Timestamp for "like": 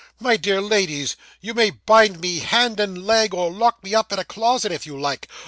4.99-5.27